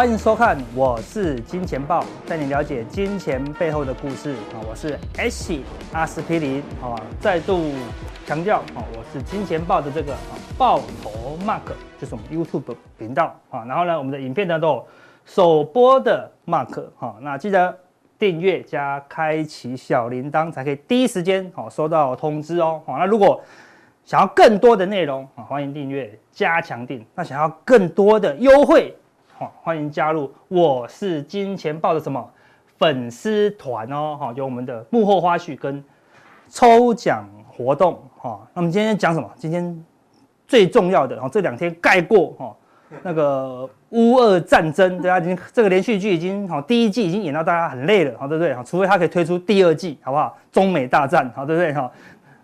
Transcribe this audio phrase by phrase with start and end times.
[0.00, 4.56] 欢迎收看，我是金钱豹，带你了解金钱背后的故事啊！
[4.66, 5.60] 我是 H
[5.92, 7.70] 阿司匹林啊，再度
[8.24, 13.62] 强调啊，我是金钱豹的这个啊爆头 Mark，就是我们 YouTube 频道啊。
[13.66, 14.82] 然后呢，我们的影片呢都
[15.26, 17.78] 首播的 Mark 哈，那记得
[18.18, 22.80] 订阅加开启小铃铛，才可以第一时间好收到通知哦。
[22.86, 23.38] 好，那如果
[24.06, 27.04] 想要更多的内容啊，欢迎订阅加强订。
[27.14, 28.96] 那想要更多的优惠。
[29.40, 30.30] 好，欢迎加入！
[30.48, 32.22] 我是金钱豹的什么
[32.76, 34.14] 粉丝团哦？
[34.20, 35.82] 哈，有我们的幕后花絮跟
[36.50, 38.46] 抽奖活动哈。
[38.52, 39.26] 那么今天讲什么？
[39.36, 39.82] 今天
[40.46, 42.54] 最重要的，然后这两天盖过哈
[43.02, 48.52] 那个乌俄战争，大家已经这个连续剧已经好第一季已经演到大家很累了，好对不对？
[48.52, 50.36] 好，除非他可以推出第二季，好不好？
[50.52, 51.72] 中美大战，好对不对？
[51.72, 51.90] 哈，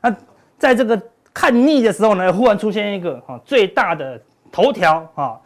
[0.00, 0.16] 那
[0.56, 0.98] 在这个
[1.34, 4.18] 看腻的时候呢，忽然出现一个哈最大的
[4.50, 5.38] 头条哈。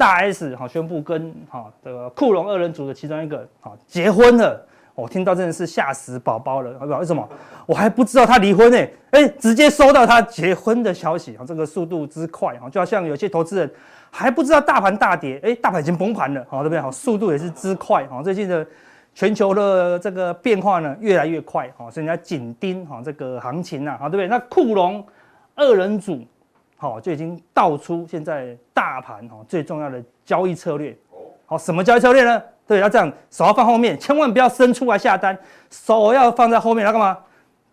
[0.00, 7.28] 大 S 哈宣布跟哈这个酷龙二人组的其中一个哈结婚了，我听到真的是吓死宝宝了，为什么？
[7.66, 8.78] 我还不知道他离婚呢，
[9.10, 13.70] 哎，直接收到他结婚的消息啊，这个速度之快哈，就好像有些投资人
[14.10, 16.80] 还不知道大盘大跌，哎，大盘已经崩盘了，好对不对？
[16.80, 18.66] 好，速度也是之快哈，最近的
[19.14, 24.28] 全球的这个变化呢越来越快哈，所以你要紧盯哈这个行情呐，好对不对？
[24.28, 25.04] 那酷龙
[25.54, 26.24] 二人组。
[26.80, 30.96] 好，就已经道出现在大盘哈最重要的交易策略。
[31.44, 32.42] 好，什么交易策略呢？
[32.66, 37.18] 对，要这样，手要放后面，千万不要伸出来下单，手要放在后面，要干嘛？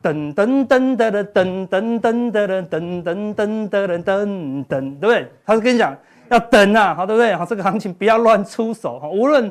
[0.04, 5.32] 噔噔噔噔噔噔噔噔噔噔噔噔噔噔噔，对不对？
[5.46, 5.96] 他是跟你讲
[6.28, 7.34] 要等啊，好，对不对？
[7.34, 9.50] 好，这个行情不要乱出手哈，无论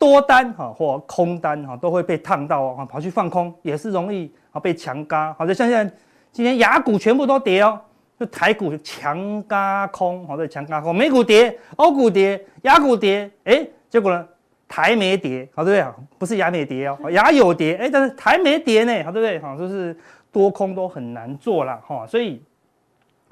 [0.00, 5.32] 多单哈或空单哈，都会被烫到啊，跑去放空也是容易啊被强嘎。
[5.38, 5.94] 好，就像现在
[6.32, 7.78] 今天雅股全部都跌哦。
[8.18, 14.26] 就台股强加空，好，对，强加空，美股跌，欧股跌，亚股跌，哎，结果呢，
[14.68, 15.94] 台没跌，好，对不对？
[16.18, 19.38] 不是亚没跌哦，亚有跌，哎，但是台没跌呢，好，对不对？
[19.40, 19.96] 好，就是
[20.30, 22.40] 多空都很难做了，哈，所以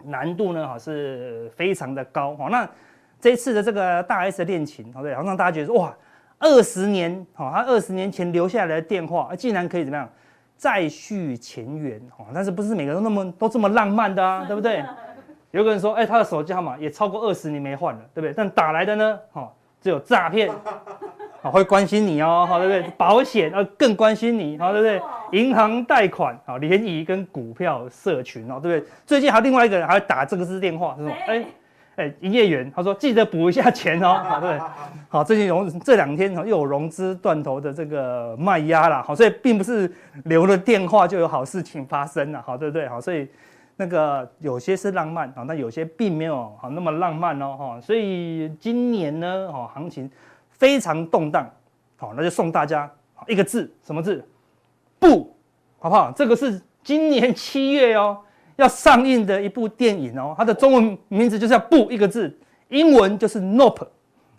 [0.05, 2.49] 难度呢，哈，是非常的高，哈。
[2.51, 2.69] 那
[3.21, 5.97] 这一次的这个大 S 的恋情，好，对，好让大家觉得哇，
[6.41, 10.11] 二十年，好，他二十年前留下来的电话，竟然可以怎么样？
[10.63, 14.85] 再续前缘哈，但是不是每个人都那么都这么浪漫的啊， 对不对？
[15.51, 18.33] 有个人说，哎，他的手机号码也超过二十年没换了，对不对？
[18.33, 20.49] 但打来的呢，哈，只有诈骗，
[21.43, 22.93] 好会关心你哦，好对不对？
[22.97, 25.03] 保险呃更关心你，好对不对？
[25.41, 28.93] 银行贷款好联谊跟股票社群哦，对不对？
[29.05, 31.45] 最近还有另外一个人还会打这个是电话，是说，哎。
[31.97, 34.59] 哎，营业员他说记得补一下钱哦， 好对，
[35.09, 39.93] 好最近融这两天又有融资断头的这个卖压了，好，所以并不是
[40.25, 42.89] 留了电话就有好事情发生了，好对不对？
[42.89, 43.29] 好，所以
[43.77, 50.11] 那个有些是浪漫啊，那有些并没有好那么浪漫哦，哈，所以今年呢，哈，行情
[50.49, 51.47] 非常动荡，
[51.99, 52.91] 好，那就送大家
[53.27, 54.25] 一个字，什么字？
[54.99, 55.37] 不，
[55.79, 56.11] 好不好？
[56.11, 58.17] 这个是今年七月哦。
[58.57, 62.33] 要上映的一部电影哦，它的中文名字就是要“不”一个字，
[62.69, 63.87] 英文就是 “Nope”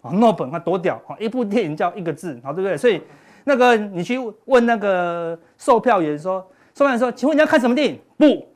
[0.02, 1.16] 啊，“Nope” 它多屌啊！
[1.20, 2.78] 一部电影叫一个字，好对不对？
[2.78, 3.02] 所以
[3.44, 8.00] 那个你去问那个售票员说，售票员说，请问你要看什么电影？
[8.18, 8.48] 不，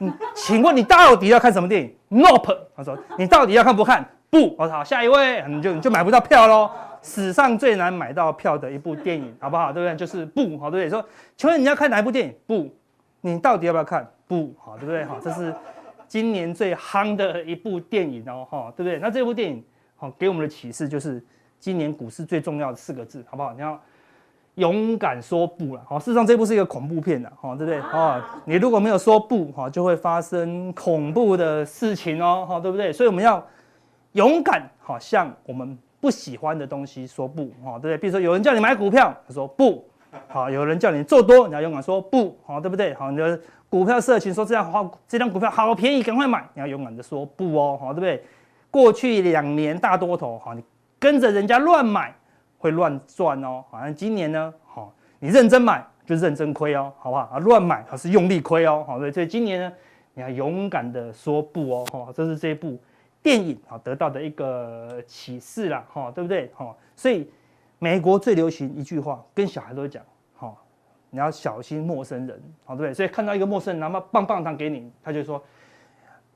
[0.00, 4.06] 嗯，请问你到底要看什么电影？Nope，他说你到底要看不看？
[4.28, 9.72] 不，我好，下一位，你就你就买不到票喽，史上最难买到票的一部电影，好不好？
[9.72, 9.96] 对不对？
[9.96, 10.90] 就是不，好对不对？
[10.90, 11.04] 说，
[11.36, 12.34] 请问你要看哪一部电影？
[12.46, 12.68] 不，
[13.20, 14.06] 你到底要不要看？
[14.26, 15.04] 不好，对不对？
[15.04, 15.54] 好，这是
[16.08, 18.98] 今年最夯的一部电影哦，哈，对不对？
[18.98, 19.62] 那这部电影
[19.96, 21.22] 好给我们的启示就是，
[21.58, 23.52] 今年股市最重要的四个字，好不好？
[23.54, 23.80] 你要
[24.54, 27.80] 勇敢说不了，好，事实上这部是一个恐怖片的，哈，对不对？
[27.80, 32.92] 啊，你如果没有说不，哈，就会发生恐怖的事情哦，哈，对不对？
[32.92, 33.44] 所以我们要
[34.12, 37.98] 勇敢，好，向我们不喜欢的东西说不，哈，对不对？
[37.98, 39.84] 比如说有人叫你买股票，他说不，
[40.28, 42.94] 好，有人叫你做多，你要勇敢说不，好，对不对？
[42.94, 43.24] 好，你就。
[43.76, 46.42] 股票社群说这样好，这张股票好便宜，赶快买！
[46.54, 48.24] 你要勇敢的说不哦，好对不对？
[48.70, 50.64] 过去两年大多头，好，你
[50.98, 52.14] 跟着人家乱买
[52.56, 53.62] 会乱赚哦。
[53.70, 57.24] 好像今年呢，好，你认真买就认真亏哦，好不好？
[57.24, 59.12] 啊，乱买还是用力亏哦，好对。
[59.12, 59.70] 所以今年呢，
[60.14, 62.78] 你要勇敢的说不哦，哈，这是这部
[63.22, 66.50] 电影啊得到的一个启示啦，哈，对不对？
[66.56, 67.30] 哈，所以
[67.78, 70.02] 美国最流行一句话，跟小孩都讲。
[71.10, 72.94] 你要小心陌生人，好对不对？
[72.94, 75.42] 所以看到一个陌生人，拿把棒棒糖给你，他就说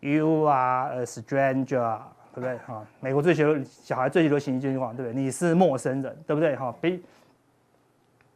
[0.01, 1.99] ：“You are a stranger”，
[2.33, 2.57] 对不对？
[2.59, 5.23] 哈，美国最流小孩最流行一句话，对不对？
[5.23, 6.55] 你是陌生人，对不对？
[6.57, 7.03] 哈，比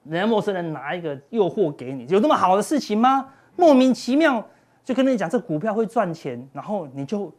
[0.05, 3.31] 人家陌生人拿一个诱惑给你，有那么好的事情吗？
[3.57, 4.45] 莫名其妙
[4.85, 7.33] 就跟你讲这股票会赚钱，然后你就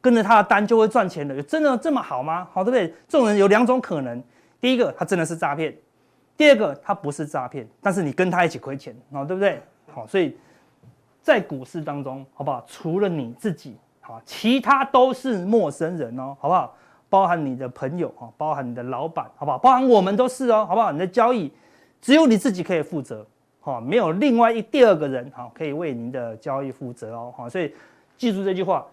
[0.00, 2.46] 跟着他的单就会赚钱的，有真的这么好吗？
[2.52, 2.94] 好，对不对？
[3.08, 4.22] 这种人有两种可能，
[4.60, 5.74] 第一个他真的是诈骗，
[6.42, 9.62] 第二个他不是诈骗，但是你跟他一起亏钱，好，对不对？
[9.92, 10.36] 好，所以
[11.20, 12.64] 在股市当中，好不好？
[12.66, 16.74] 除了你自己，好，其他都是陌生人哦，好不好？
[17.08, 19.58] 包含你的朋友啊，包含你的老板，好不好？
[19.58, 20.90] 包含我们都是哦，好不好？
[20.90, 21.48] 你的交易
[22.00, 23.24] 只有你自己可以负责，
[23.60, 27.72] 哈，没有另外一第二个人哈可以为您的交易负责哦，哈，所以
[28.16, 28.84] 记住这句话，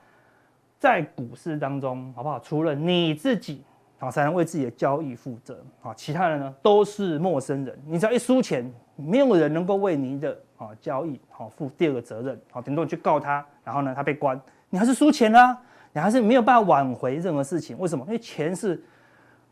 [0.78, 2.40] 在股市当中，好不好？
[2.42, 3.64] 除了你自己
[4.00, 7.80] 好，才能为自己的交易负责好，其他人呢都是陌生人。
[7.86, 15.56] 你只要一输钱，没有人能够为你的啊交易好负第二个责任，好，顶多你去告他，然后呢他被关，你还是输钱啦。
[15.92, 18.06] 你还是没有办法挽回任何事情，为什么？
[18.06, 18.80] 因为钱是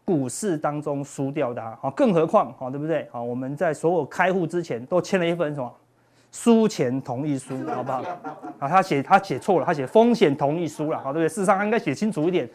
[0.06, 3.08] 股市当中输掉的啊，更何况，好，对不对？
[3.12, 5.74] 好，我们在所有开户之前都签了一份什么
[6.32, 8.04] 输钱同意书，好不好？
[8.60, 11.28] 啊，他写他写错了，他写风险同意书了，好，对不对？
[11.28, 12.48] 事实上他应该写清楚一点，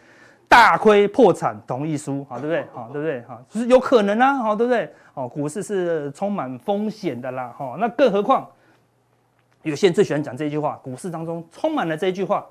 [0.53, 2.67] 大亏破产同意书，好，对不对？
[2.75, 3.23] 好，对不对？
[3.23, 4.93] 好，就是有可能啊，好，对不对？
[5.15, 8.47] 哦，股市是充满风险的啦，哈，那更何况
[9.63, 12.45] 有些人最喜欢讲这句话，股市当中充满了这句话，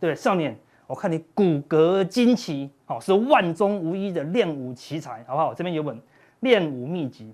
[0.00, 0.12] 对？
[0.16, 0.58] 少年。
[0.88, 5.54] 我看你骨骼惊奇，好，是万中无一的练武奇才，好不好？
[5.54, 5.98] 这边有本
[6.40, 7.32] 练武秘籍，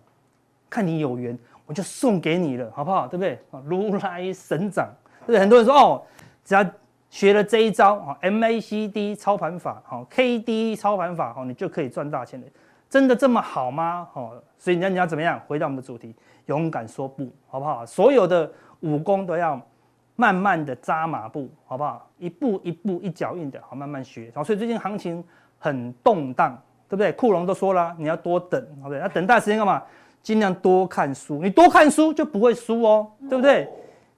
[0.69, 3.08] 看你有缘，我就送给你了，好不好？
[3.08, 3.38] 对不对？
[3.64, 4.88] 如来神掌，
[5.26, 5.40] 对对？
[5.40, 6.02] 很多人说哦，
[6.44, 6.64] 只要
[7.10, 12.46] 学了这一招啊，MACD 操盘法，好，KD 操盘法，好，你就可以赚大钱的，
[12.88, 14.08] 真的这么好吗？
[14.12, 15.38] 好，所以你要你要怎么样？
[15.46, 16.14] 回到我们的主题，
[16.46, 17.84] 勇敢说不，好不好？
[17.84, 19.60] 所有的武功都要。
[20.16, 22.06] 慢慢的扎马步，好不好？
[22.18, 24.30] 一步一步，一脚印的，好，慢慢学。
[24.34, 25.24] 好，所以最近行情
[25.58, 26.54] 很动荡，
[26.90, 27.10] 对不对？
[27.12, 29.00] 库龙都说了，你要多等，好不对？
[29.00, 29.82] 那等待时间干嘛？
[30.22, 33.66] 尽量多看书，你多看书就不会输哦，对不对？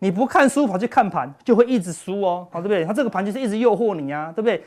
[0.03, 2.85] 你不看书跑去看盘，就会一直输哦，好，对不对？
[2.85, 4.61] 它这个盘就是一直诱惑你啊，对不对？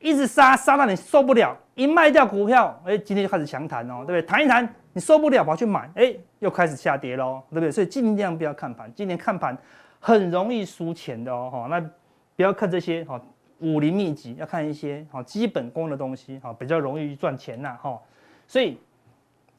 [0.00, 4.22] 一直杀杀到你受不了，一卖掉股票，哎，今天就开始强弹哦，对不对？
[4.22, 7.70] 弹一弹，你受不了跑去买，哎，又开始下跌喽，对不对？
[7.70, 9.54] 所以尽量不要看盘，今年看盘。
[10.04, 11.80] 很容易输钱的哦，哈那
[12.34, 13.20] 不要看这些哈
[13.60, 17.96] 武林秘籍，要看一些好基本功的东西，比较容易赚钱呐哈。
[18.48, 18.80] 所以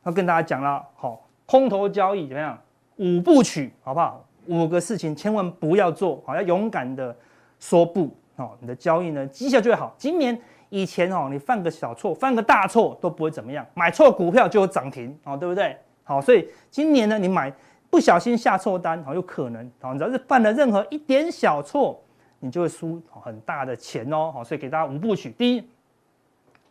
[0.04, 2.60] 要跟大家讲了，好空头交易怎么样？
[2.98, 4.26] 五部曲好不好？
[4.48, 7.16] 五个事情千万不要做，好要勇敢的
[7.60, 9.94] 说不哦，你的交易呢绩效就会好。
[9.98, 15.78] 今年以前哦，你犯个小错，犯个大错都不会怎么样，买错股票就有涨停哦，对不对？
[16.04, 17.54] 好，所以今年呢，你买。
[17.90, 22.02] 不小心下错单，好有可能，好，你只要是犯了任何一点小错，
[22.40, 25.70] 你就会输很大的钱哦，好，所以给大家五部曲：第一，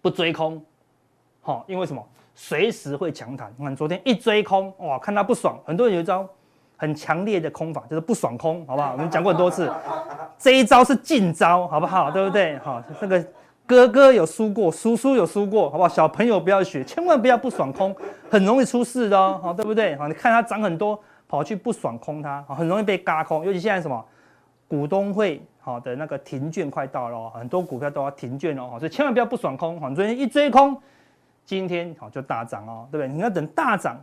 [0.00, 0.60] 不追空，
[1.40, 2.04] 好，因为什么？
[2.34, 3.54] 随时会强弹。
[3.56, 6.28] 你看昨天一追空，哇，看他不爽，很多人有一招
[6.82, 8.90] 很强烈的空法，就是不爽空，好不好？
[8.92, 9.72] 我们讲过很多次，
[10.36, 12.10] 这一招是禁招，好不好？
[12.12, 12.58] 对不对？
[12.58, 13.24] 好，这个
[13.64, 15.88] 哥哥有输过，叔叔有输过，好不好？
[15.88, 17.94] 小朋友不要学，千万不要不爽空，
[18.28, 19.94] 很容易出事的哦，好，对不对？
[19.94, 21.00] 好，你看它涨很多。
[21.28, 23.42] 跑去不爽空它，很容易被嘎空。
[23.42, 24.04] 尤其现在什么
[24.68, 29.80] 股东会好的那个停券快到了，很多股票都要停券哦，所以千万不要不爽空。
[29.80, 30.78] 好，昨天一追空，
[31.46, 33.10] 今天好就大涨哦，对不对？
[33.10, 33.98] 你要等大涨，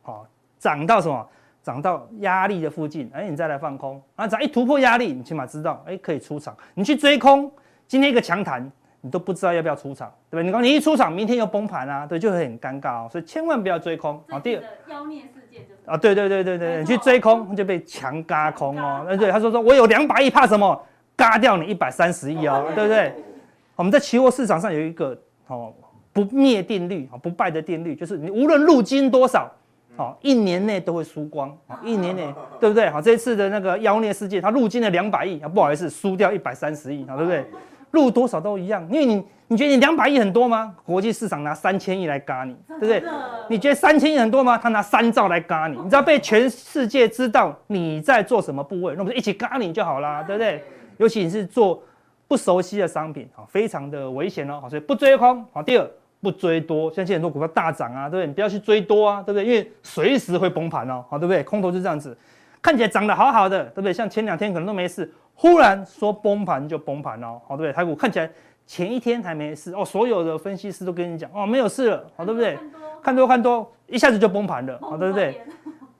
[0.00, 0.26] 好
[0.58, 1.28] 涨到什么？
[1.62, 4.26] 涨到压力的附近，哎，你再来放空啊。
[4.26, 6.56] 涨一突破压力，你起码知道，哎，可以出场。
[6.74, 7.50] 你去追空，
[7.86, 10.44] 今天一个强弹，你都不知道要不要出场，对不对？
[10.44, 13.08] 你刚你一出场，明天又崩盘啊，对，就会很尴尬哦。
[13.10, 14.22] 所以千万不要追空。
[14.28, 14.62] 啊，第二。
[15.86, 19.04] 啊，对对对对对，你去追空就被强嘎空哦。
[19.08, 20.80] 对对，他说说我有两百亿，怕什么？
[21.16, 23.12] 嘎掉你一百三十亿哦， 对不对？
[23.76, 25.70] 我们在期货市场上有一个哦
[26.12, 29.50] 不灭定律啊，不败的定律，就是你无论入金多少，
[29.96, 32.88] 好一年内都会输光啊，一年内对不对？
[32.90, 37.44] 好，这一次的那个妖孽事件，它入金了两百亿啊，不好意思，输掉一百三十亿啊，对不对？
[37.90, 39.24] 入多少都一样，因为你。
[39.52, 40.72] 你觉得你两百亿很多吗？
[40.84, 43.02] 国际市场拿三千亿来嘎你，对不对？
[43.48, 44.56] 你觉得三千亿很多吗？
[44.56, 50.62] 他拿三兆来嘎你，你知道被全世界知道你在做什么部位，那我们就一起嘎你就好啦，对不对？
[50.98, 51.82] 尤其你是做
[52.28, 55.44] 不熟悉的商品，啊非常的危险哦，所以不追空。
[55.52, 55.90] 好，第二
[56.20, 58.26] 不追多，像现在很多股票大涨啊，对不对？
[58.26, 59.44] 你不要去追多啊，对不对？
[59.44, 61.42] 因为随时会崩盘哦，好，对不对？
[61.42, 62.16] 空头就这样子，
[62.60, 63.92] 看起来涨得好好的，对不对？
[63.92, 67.72] 像前两天可能都没事，忽然说崩盘就崩盘哦，好，对不对？
[67.72, 68.30] 台股看起来。
[68.66, 72.56] 前一天还没事哦，所有的分析师都跟你讲哦，没有事了，好，对不对？
[73.02, 75.40] 看多看多，一下子就崩盘了，好，对不对？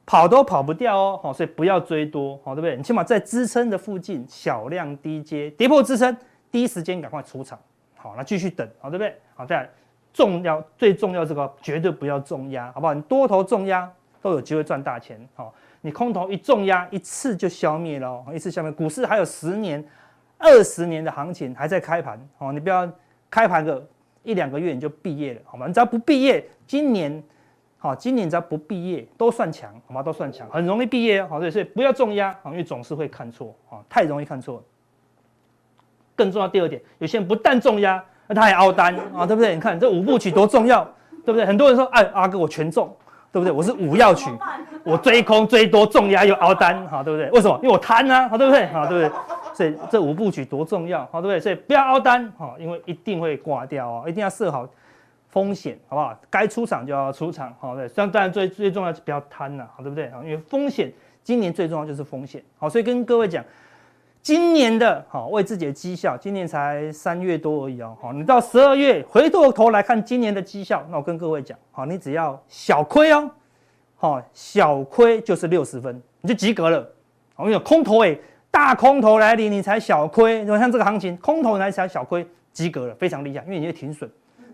[0.06, 2.76] 跑都跑不掉哦，好，所以不要追多，好，对不对？
[2.76, 6.16] 你起码在支撑的附近小量低接，跌破支撑，
[6.52, 7.58] 第一时间赶快出场，
[7.96, 9.16] 好，那继续等，好，对不对？
[9.34, 9.68] 好，再来
[10.12, 12.94] 重要最重要这个绝对不要重压，好不好？
[12.94, 13.90] 你多头重压
[14.20, 18.70] 都有机会赚大钱，好，你空头一重压一次就消灭了，一次消灭。
[18.72, 19.84] 股市还有十年。
[20.42, 22.90] 二十年的行情还在开盘哦，你不要
[23.28, 23.86] 开盘个
[24.22, 25.66] 一两个月你就毕业了，好吗？
[25.66, 27.22] 你只要不毕业，今年
[27.76, 30.02] 好，今年只要不毕业都算强，好吗？
[30.02, 34.64] 都算强，很容易毕业哦，好，所以不要重压，因为总是会看错啊，太容易看错。
[36.16, 39.54] 更重要第二点，有些人不但重压，那他还凹单啊，对不对？
[39.54, 40.82] 你看这五部曲多重要，
[41.26, 41.44] 对不对？
[41.44, 42.90] 很多人说，哎，阿哥我全中。
[43.32, 43.52] 对不对？
[43.52, 44.28] 我是五要曲，
[44.82, 47.30] 我追空追多重压又凹单，好对不对？
[47.30, 47.56] 为什么？
[47.62, 48.66] 因为我贪啊，好对不对？
[48.72, 49.20] 好对不对？
[49.54, 51.38] 所以这五部曲多重要，好对不对？
[51.38, 54.68] 所以不要凹单，好，因为一定会挂掉啊，一定要设好
[55.28, 56.12] 风险，好不好？
[56.28, 57.86] 该出场就要出场，好对。
[57.86, 60.10] 虽然当然最最重要是不要贪呐，好对不对？
[60.24, 63.44] 因为风险今年最重要就是风险，好，所以跟各位讲。
[64.22, 67.96] 今年的好为自己的绩效，今年才三月多而已哦。
[68.02, 73.30] 好，你到十二月回过头来看今年的绩效，那我跟各位讲，好，你只要小亏哦，
[73.96, 76.86] 好，小亏就是六十分，你就及格了。
[77.36, 84.08] 我跟你讲，空头诶，大空头来临你才小亏，像这个行情，空头来才小亏，及格了，非常厉害，因为你会停损。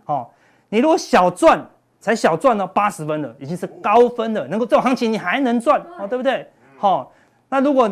[0.04, 0.32] 好，
[0.68, 1.60] 你如果小赚
[1.98, 6.48] 才小赚到八十分了，已经是高分了，能够这种行情你还能赚，哦，对不对？
[6.78, 7.12] 好，
[7.48, 7.90] 那如果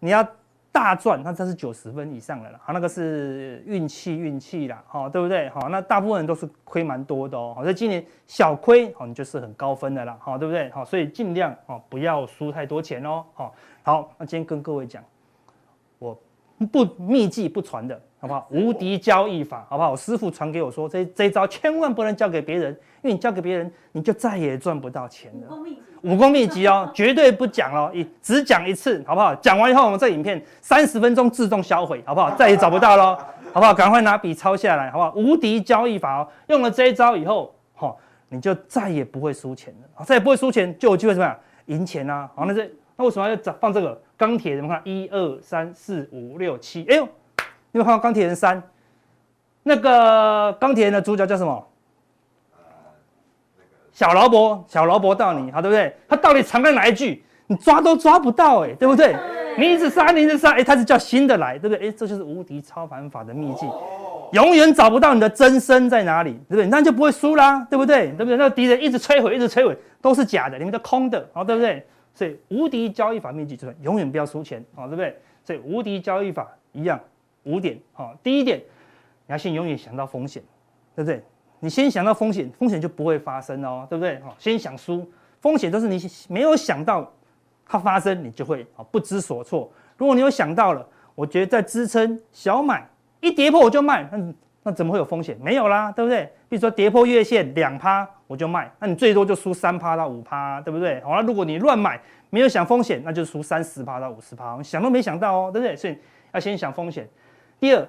[0.00, 0.22] 你要。
[0.74, 5.48] 大赚，那这是九十分以上的了，好，那个是运气运气啦，好，对不对？
[5.50, 10.68] 好，那大部分人都是亏蛮多的哦，好，所以今年小亏，好，你就是很高分的啦，好，对不对？
[10.70, 13.54] 好，所以尽量哦不要输太多钱哦，好，
[13.84, 15.00] 好，那今天跟各位讲，
[16.00, 16.20] 我
[16.66, 18.46] 不秘技不传的，好不好？
[18.50, 19.90] 无敌交易法，好不好？
[19.90, 25.56] 我师傅传给我说，这这一招千万不能交给别人，因为你交给别人，你就再也赚不到钱了。
[26.02, 29.34] 武功秘籍哦， 绝对不讲哦，一只讲一次，好不好？
[29.36, 32.30] 讲完以后，我们这影片三十分钟自动销毁，好不好？
[32.36, 33.16] 再也找不到喽，
[33.52, 33.72] 好不好？
[33.72, 35.12] 赶快拿笔抄下来，好不好？
[35.16, 37.94] 无敌交易法哦，用了这一招以后，哈，
[38.28, 41.36] 你就再也不会输钱了，再也不会输钱，就有机会什么样？
[41.66, 42.30] 赢钱啊！
[42.34, 44.66] 好，那这那为什么要放这个钢铁人？
[44.68, 47.04] 看一二三四五六七，哎呦，
[47.72, 48.62] 你有没有看到钢铁人三？
[49.62, 51.66] 那个钢铁人的主角叫什么？
[53.92, 55.96] 小劳勃，小劳勃到你好，对不对？
[56.08, 57.24] 他到底藏在哪一句？
[57.46, 59.14] 你抓都抓不到，哎，对不对？
[59.56, 61.88] 你一直杀，你一直杀，哎，他是叫新的来，对不对？
[61.88, 63.66] 哎，这就是无敌超凡法的秘技，
[64.32, 66.66] 永远找不到你的真身在哪里，对不对？
[66.66, 68.08] 那就不会输啦，对不对？
[68.16, 68.36] 对不对？
[68.36, 71.86] 那个敌人一直摧毁，一直摧毁，都是假的，里面都空的，好，对不对？
[72.14, 75.18] 所以无敌交易法秘技就是永远不要输钱，好，对不对？
[75.44, 76.98] 所以无敌交易法一样
[77.42, 78.58] 五点，好，第一点，
[79.26, 80.42] 你要先永远想到风险，
[80.94, 81.22] 对不对？
[81.60, 84.20] 你先想到风险，风险就不会发生哦，对不对？
[84.38, 87.12] 先想输，风险都是你没有想到
[87.66, 89.70] 它发生，你就会啊不知所措。
[89.96, 92.88] 如果你有想到了，我觉得在支撑小买，
[93.20, 95.38] 一跌破我就卖，那那怎么会有风险？
[95.42, 96.30] 没有啦，对不对？
[96.48, 101.00] 比如说跌破月线两趴我就卖，那你最多就输三趴到五趴，对不对？
[101.02, 102.00] 好了，如果你乱买，
[102.30, 105.76] 没有想风险，那就输三十趴到五十趴，想都没想到哦，对不对？
[105.76, 105.98] 所以
[106.32, 107.08] 要先想风险。
[107.60, 107.88] 第二，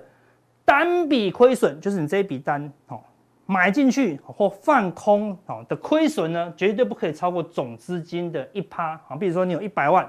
[0.65, 2.99] 单笔亏损就是你这一笔单哦，
[3.45, 9.15] 买进去或放空哦的亏损呢，绝对不可以超过总资金的一趴啊。
[9.17, 10.07] 比如说你有一百万，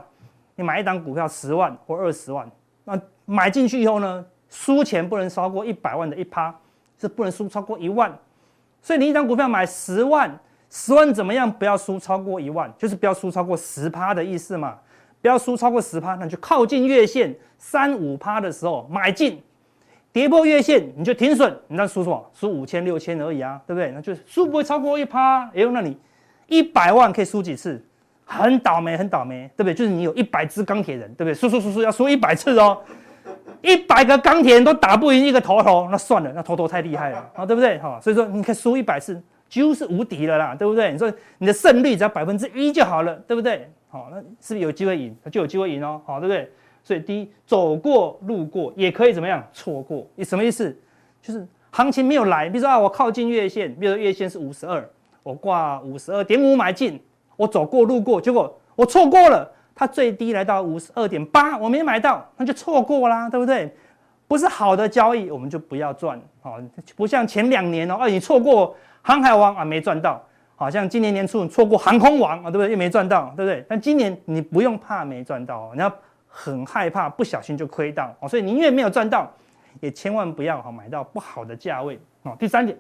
[0.57, 2.51] 你买一档股票十万或二十万，
[2.85, 6.55] 那买进去以后呢，输钱不能超过一百万的一趴，
[6.99, 8.13] 是不能输超过一万。
[8.87, 10.33] 所以你一张股票买十万，
[10.71, 11.51] 十万怎么样？
[11.51, 14.77] 不要输超过一万，就是不要输超过十趴的意思嘛。
[15.21, 19.43] 不要输超过十趴，那就靠近月线三五趴的时候买进。
[20.13, 22.31] 跌破月线你就停损，你那输什么？
[22.33, 23.91] 输五千六千而已啊，对不对？
[23.91, 25.47] 那就输不会超过一趴。
[25.47, 25.99] 哎呦，那你
[26.47, 27.85] 一百万可以输几次？
[28.25, 29.75] 很倒霉，很倒霉，对不对？
[29.75, 31.35] 就是你有一百只钢铁人，对不对？
[31.35, 32.81] 输输输输要输一百次哦，
[33.63, 37.79] 一百个钢铁人都打不赢一个头头，那算了，那头头太厉害了啊， 对不对？
[37.79, 40.93] 哈，所以说你可以输一百次，几乎是无敌了啦，对不对？
[40.93, 43.71] 你说你的胜率只要百分之一就好了，对不对？
[43.89, 45.17] 好，那是不是有机会赢？
[45.31, 46.51] 就有机会赢哦，好，对不对？
[46.83, 50.07] 所以第一，走过路过也可以怎么样错过？
[50.15, 50.77] 你什么意思？
[51.21, 54.89] 就是行情没有来，比如说啊，我靠近月线，比如说月线是五十二，
[55.23, 57.01] 我挂五十二点五买进，
[57.37, 63.73] 我走过路过，结果我错过了，它最低来到五十二点八，我没买到，那就错过啦，对不对？
[64.27, 66.61] 不是好的交易，我们就不要赚哦。
[66.97, 70.21] 不像前两年哦，哎，你错过航海王啊，没赚到，
[70.57, 72.73] 好像今年年初你错过航空王啊，对不对？
[72.73, 73.65] 又没赚到，对不对？
[73.69, 75.93] 但今年你不用怕没赚到，你要。
[76.39, 79.33] 很害怕不小心就亏到哦，所以宁愿没有赚到，
[79.81, 82.37] 也千万不要哈买到不好的价位哦。
[82.39, 82.77] 第三点，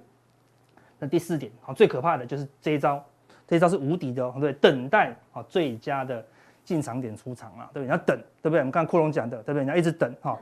[0.99, 3.03] 那第四点好，最可怕的就是这一招，
[3.49, 6.23] 这一招是无敌的哦，对，等待啊最佳的
[6.67, 8.59] 进场点出场啊，对不对，你要等，对不对？
[8.59, 9.65] 我们刚刚库龙讲的，对不对？
[9.65, 10.37] 你要一直等哈，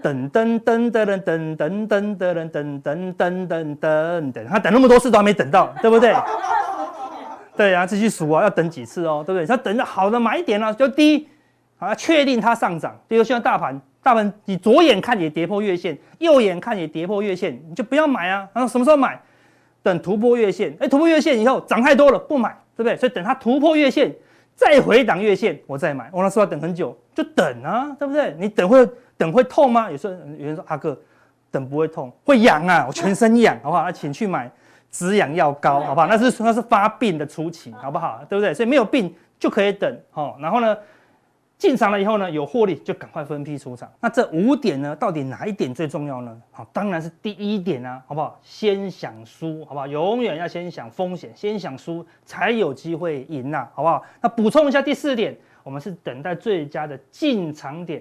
[0.00, 6.14] 等等等等等等等等等等等等等等等，他等那么多次都还没等到，对不对？
[7.56, 9.46] 对啊，继续数啊，要等几次哦，对不对？
[9.46, 11.26] 他等着好的买点啊，就第一。
[11.80, 18.48] 好，要确定它上涨，比如现在大盘，大大盘你左眼看也跌破月线，右眼看也跌破月线，你就不要买啊。
[18.54, 19.20] 然后什么时候买？
[19.82, 22.96] 等突破月线，哎，突破月线以后涨太多了不买，对不对？
[22.96, 24.12] 所以等它突破月线，
[24.58, 26.10] 再回档月线，我再买。
[26.12, 28.34] 我那时候要等很久，就等啊，对不对？
[28.36, 28.84] 你等会
[29.16, 29.88] 等会痛吗？
[29.88, 30.98] 有时候有人说阿哥，
[31.48, 33.84] 等不会痛，会痒啊，我全身痒，好不好？
[33.84, 34.50] 那请去买
[34.90, 36.08] 止痒药膏，好不好？
[36.08, 38.20] 那是那是发病的初期，好不好？
[38.28, 38.52] 对不对？
[38.52, 40.76] 所以没有病就可以等，好，然后呢？
[41.58, 43.90] 进场了以后呢，有获利就赶快分批出场。
[44.00, 46.40] 那这五点呢，到底哪一点最重要呢？
[46.52, 48.38] 好，当然是第一点啊，好不好？
[48.44, 49.86] 先想输，好不好？
[49.88, 54.04] 永远要先想风险，先想输才有机会赢呐，好不好？
[54.20, 58.00] 那补充一下第四点，我们是等待最佳的进场点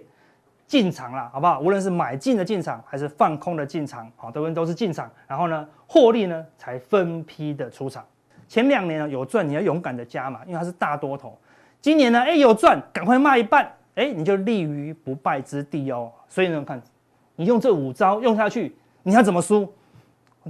[0.67, 1.59] 进场啦，好不好？
[1.59, 5.09] 无论是买进的进场还是放空的进场，好，都都是进场。
[5.25, 8.05] 然后呢，获利呢才分批的出场。
[8.47, 11.35] 前两年呢有赚，你要勇敢的加码，因为它是大多头。
[11.81, 16.11] 今年呢，哎，有赚，赶快卖一半，哎，你就立于不败之地哦。
[16.27, 16.81] 所以呢，看，
[17.35, 19.71] 你用这五招用下去，你要怎么输？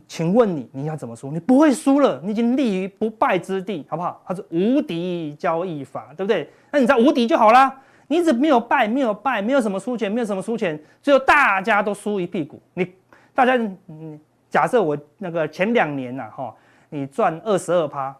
[0.07, 1.31] 请问你，你要怎么输？
[1.31, 4.21] 你不会输了，你已经立于不败之地，好不好？
[4.25, 6.47] 它是无敌交易法，对不对？
[6.71, 7.81] 那你知道无敌就好啦。
[8.07, 12.61] 你一直没有败，没有败，没有什么输钱，没有什么输钱，最后大家都输一屁股。
[12.73, 12.93] 你
[13.33, 13.55] 大家，
[13.87, 14.19] 嗯，
[14.49, 16.55] 假设我那个前两年呐，哈，
[16.89, 18.15] 你赚二十二趴，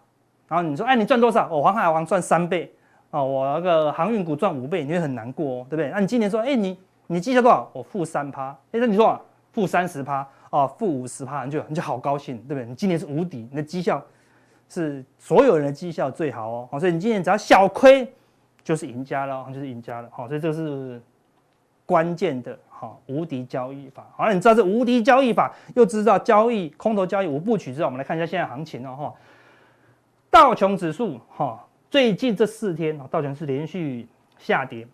[0.47, 1.47] 然后你说，哎，你赚多少？
[1.49, 2.73] 我黄海王赚三倍。
[3.17, 5.89] 哦，我那个航运股赚五倍，你会很难过哦，对不对？
[5.89, 7.67] 那你今年说，哎，你你绩效多少？
[7.73, 9.19] 我负三趴，哎，那你说
[9.51, 12.65] 负三十趴，哦，负五十趴，你就你就好高兴，对不对？
[12.65, 13.99] 你今年是无敌，你的绩效
[14.69, 18.07] 是所有人的绩效最好哦，好所以你今年只要小亏
[18.63, 21.01] 就是赢家了，就是赢家了，好，所以这是
[21.85, 24.05] 关键的，好，无敌交易法。
[24.15, 29.13] 好，那你知道这无敌交易法，又知道交易空头交易五部曲之后，我们来看一下现在行情哦，哈，
[30.29, 31.63] 道琼指数，哈。
[31.89, 34.85] 最近这四天啊，道琼是连续下跌。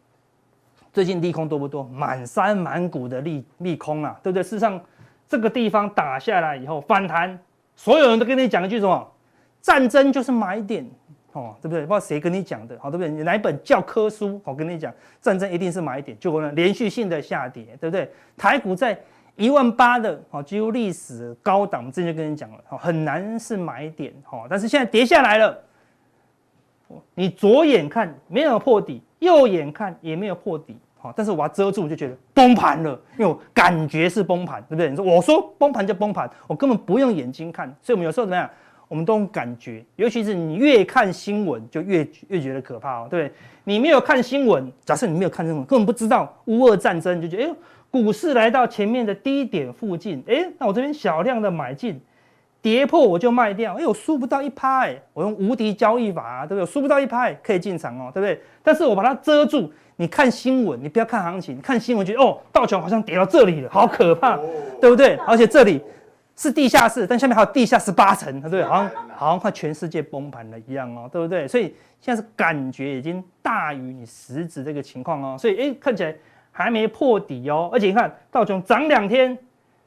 [0.92, 1.84] 最近利空多不多？
[1.86, 4.44] 满山满谷的利利空啊，对不对？
[4.44, 4.80] 事实上，
[5.28, 7.40] 这个地方打下来以后反弹，
[7.76, 9.12] 所有人都跟你讲一句什么？
[9.60, 10.88] 战争就是买点
[11.32, 11.82] 哦，对不对？
[11.82, 13.10] 不知道谁跟你讲的，好，对不对？
[13.10, 14.40] 你哪一本教科书？
[14.44, 18.08] 我跟你讲，战争一定是买点，结果呢，连续性的下跌，对不对？
[18.38, 18.96] 台股在
[19.36, 24.14] 一万八的哦，几乎历史高档，之前就跟你讲了，很难是买点，
[24.48, 25.60] 但是现在跌下来了。
[27.16, 34.90] 你左眼看没有破底，右眼看也没有破底，好，但是我要遮住，就觉得崩盘了，因为我感觉是崩盘，对不对？
[34.90, 38.50] 你说我说崩盘就崩盘，我根本不用眼睛看，所以我们有时候怎么样？
[38.90, 43.36] 我们都用感觉，尤其是你越看新闻就越越觉得可怕哦，对不对？
[43.64, 47.56] 你没有看新闻，假设你没有看新闻，根本不知道乌俄战争，就觉得哎，
[47.90, 52.00] 股市来到前面的低点附近，哎，那我这边小量的买进。
[52.64, 56.66] 跌破我就卖掉，哎，我输不到一趴，哎，我用无敌交易法啊，对不对？
[56.66, 58.42] 输不到一趴可以进场哦，对不对？
[58.64, 64.40] 但是我把它遮住，你看新闻，你不要看行情，看新闻觉得哦，道琼好像跌到这里了，好可怕，
[64.80, 65.18] 对不对？
[65.28, 65.82] 而且这里
[66.38, 68.64] 是地下室，但下面还有地下十八层，对不对？
[68.64, 71.46] 好像好像快全世界崩盘了一样哦，对不对？
[71.46, 76.16] 所以现在是感觉已经大于你实质这个情况哦，所以哎，看起来
[76.50, 79.38] 还没破底哦，而且你看道琼涨两天。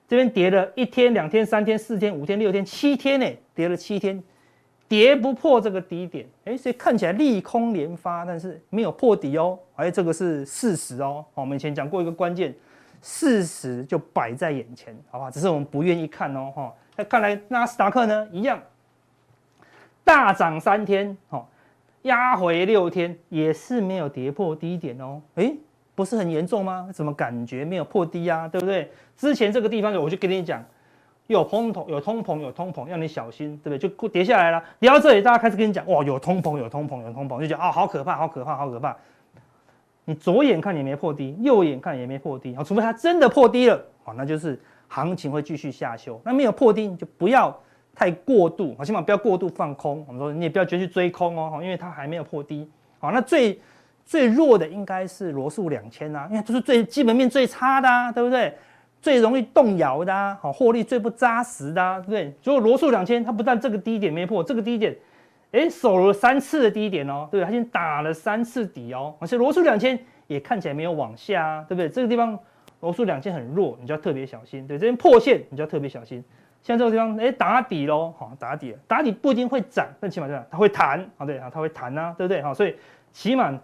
[0.09, 4.23] 这边跌了一天、两天、三天、四天、五天、六天、七天呢，跌了七天，
[4.87, 11.25] 跌不破这个低点，哎，所以看起来利空连发，但是没有破底哦，哎，这个是事实哦。
[11.35, 12.55] 我们以前讲过一个关键，
[13.03, 15.29] 事实就摆在眼前，好吧？
[15.29, 16.73] 只是我们不愿意看哦，哈。
[16.97, 18.63] 那看来纳斯达克呢，一样
[20.05, 21.45] 大涨三天，哈，
[22.03, 25.53] 压回六天，也是没有跌破低点哦，哎。
[25.97, 26.89] 不是很严重吗？
[26.93, 28.47] 怎么感觉没有破低啊？
[28.47, 28.89] 对不对？
[29.17, 30.63] 之前这个地方我就跟你讲，
[31.27, 33.89] 有通膨，有通膨，有通膨，要你小心，对不对？
[33.89, 34.63] 就跌下来了。
[34.79, 38.95] 跌到这里，大家开始跟你讲，哇，有通膨，有通膨，有通膨，就觉得啊，好可怕，好可怕，好可怕。
[40.05, 46.21] 你左眼看也没破低，右眼看也没破低，啊，除非它真的破低了，好，那就是行情会继续下修。
[46.23, 47.59] 那没有破低，你就不要
[47.95, 50.05] 太过度，好，起码不要过度放空。
[50.07, 52.71] 我们说你也不要直接去追空哦，因为它还没有破低。
[52.99, 53.59] 好，那最。
[54.07, 58.57] 最弱的应该是罗素两千啊，因为这是最基本面最差的啊，对不对？
[59.03, 62.35] 最容易动摇的啊，好，获利最不扎实的啊，对不对？
[62.41, 64.97] 所以罗素两千它不但这个低点没破，这个低点，
[65.53, 67.45] 哎，守了三次的低点哦，对不对？
[67.45, 71.89] 它已经打了三次底哦，而且罗素两千也看起来没有往下啊，对不对？
[71.89, 72.37] 这个地方
[72.81, 76.25] 罗素两千很弱，你就要特别小心，对，这边破线你就要特别小心。
[76.63, 82.41] 像这个地方，哎，打底喽，好，打底，打底不一定会涨，但起码这样它会弹，啊，对，它会弹啊，对不对？
[82.41, 82.75] 好，所以
[83.13, 83.57] 起码。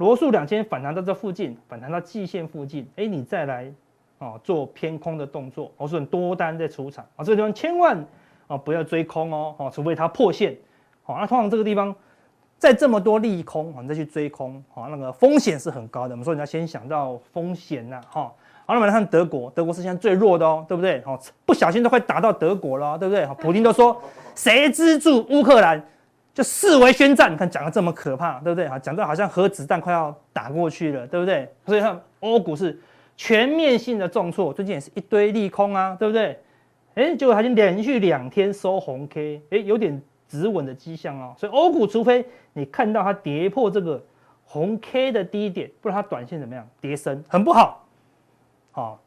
[0.00, 3.70] 罗素两千反弹到这附近，反弹到季线附近，哎，你再来
[4.16, 8.02] 哦做偏空的动作，我说你多单在出场啊，这个地方千万
[8.46, 10.56] 啊不要追空哦，哦，除非它破线，
[11.02, 11.94] 好，那通常这个地方
[12.56, 16.14] 在这么多利空，你再去追空，好，那个风险是很高的。
[16.14, 18.32] 我们说你要先想到风险呐，哈。
[18.64, 21.02] 好，那么来看德国，德国是现在最弱的哦，对不对？
[21.04, 23.26] 好，不小心都快打到德国了，对不对？
[23.26, 24.00] 好，普丁都说
[24.34, 25.84] 谁资助乌克兰，
[26.40, 27.30] 就视为宣战。
[27.30, 28.66] 你看讲的这么可怕，对不对？
[28.66, 31.46] 好，讲到好像核子弹快要打过去了，对不对？
[31.66, 32.80] 所以看欧股是
[33.14, 36.40] 全面性的重挫，最近也是一堆利空啊，对不对？
[36.94, 41.34] 哎，结果它已经连续两天收红 K，哎，有点止稳的迹象哦。
[41.36, 42.24] 所以欧股除非
[42.54, 44.02] 你看到它跌破这个
[44.46, 46.66] 红 K 的低点，不然它短线怎么样？
[46.80, 47.86] 跌深很不好。
[48.70, 48.98] 好，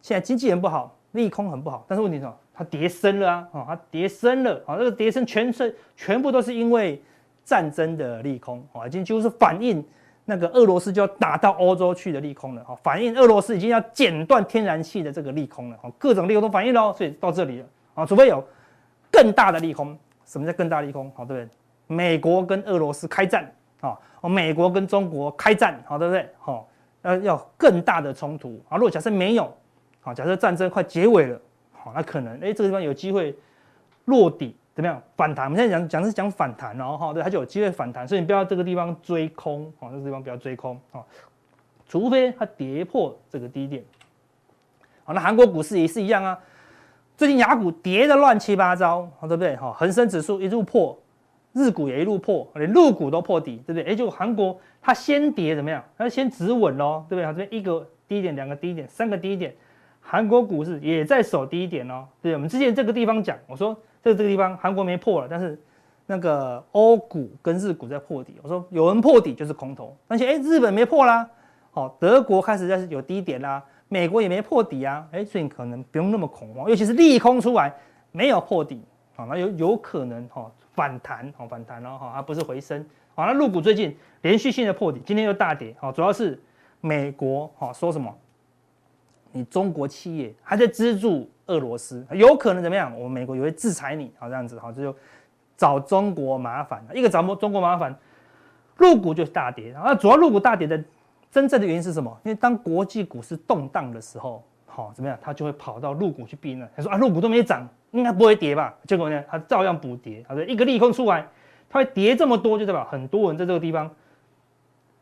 [0.00, 2.36] 现在经济很不好，利空很不好，但是问题是什么？
[2.54, 3.48] 它跌深了啊！
[3.52, 4.60] 哦，它跌深了。
[4.66, 7.02] 好，这个跌深全是全部都是因为
[7.44, 9.84] 战争的利空，哦，已经几乎是反映
[10.24, 12.64] 那个俄罗斯就要打到欧洲去的利空了。
[12.68, 15.78] 哦，反映俄罗斯已经要剪断天然气的这个利空了。
[15.82, 17.66] 哦，各种利空都反映了，所以到这里了。
[17.94, 18.44] 啊，除非有
[19.10, 19.96] 更大的利空。
[20.24, 21.10] 什么叫更大利空？
[21.14, 21.48] 好，对不对？
[21.88, 23.44] 美国跟俄罗斯开战，
[23.80, 26.26] 啊，哦，美国跟中国开战，好，对不对？
[26.38, 26.68] 好，
[27.02, 28.58] 呃，要更大的冲突。
[28.68, 29.52] 啊，如果假设没有，
[30.00, 31.38] 好，假设战争快结尾了，
[31.82, 33.34] 好，那可能，哎，这个地方有机会
[34.04, 35.02] 落底，怎么样？
[35.16, 35.46] 反弹？
[35.46, 41.04] 我们现在讲讲是讲反弹哦，哈，对，它就有机会反弹，所以你不要这个地方追空，哦，这个地方不要追空，哦，
[41.88, 43.82] 除非它跌破这个低点。
[45.04, 46.38] 好，那韩国股市也是一样啊。
[47.16, 49.56] 最近雅股跌得乱七八糟，对不对？
[49.56, 50.98] 哈，恒生指数一路破，
[51.52, 53.82] 日股也一路破，连陆股都破底，对不对？
[53.84, 55.84] 哎，就韩国它先跌怎么样？
[55.98, 57.24] 它先止稳喽，对不对？
[57.24, 59.54] 它这边一个低点，两个低点，三个低点，
[60.02, 65.58] 韩国股市也在守低点哦，对，我们之前这个地方讲，我说这这个地方韩国没破了，但是
[66.06, 71.26] 那个欧股跟日股在破底，我说有人破底就是空头，而且哎，日本没破啦，
[71.70, 73.62] 好，德国开始在有低点啦。
[73.88, 77.70] 美国也没破底啊，哎，所以可能不用那么恐慌，尤其是利空出来
[78.10, 78.80] 没有破底，
[79.14, 82.82] 好，那有有可能哈反弹，好反弹哦，哈，而不是回升，
[83.14, 86.42] 好，那陆股最近连续性的破底，今天又大跌，好，主要是
[86.80, 88.10] 美国哈说什么？
[89.32, 92.94] 你中国企业还在资助俄罗斯，有可能怎么样？
[92.96, 94.94] 我们美国也会制裁你，好这样子，好，这就
[95.56, 97.94] 找中国麻烦，一个找中国麻烦，
[98.76, 100.82] 入股就是大跌，那主要入股大跌的。
[101.30, 102.14] 真正的原因是什么？
[102.24, 105.18] 因为当国际股市动荡的时候，好怎么样？
[105.22, 106.70] 他就会跑到入股去避难。
[106.76, 108.74] 他说啊，入股都没涨，应该不会跌吧？
[108.86, 110.22] 结果呢，他照样补跌。
[110.28, 111.26] 他说一个利空出来，
[111.70, 113.90] 它会跌这么多，就代表很多人在这个地方